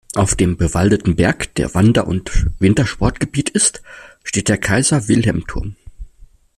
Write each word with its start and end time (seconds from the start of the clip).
Auf 0.15 0.33
dem 0.33 0.57
bewaldeten 0.57 1.15
Berg, 1.15 1.53
der 1.53 1.75
Wander- 1.75 2.07
und 2.07 2.47
Wintersportgebiet 2.57 3.51
ist, 3.51 3.83
steht 4.23 4.49
der 4.49 4.57
Kaiser-Wilhelm-Turm. 4.57 5.75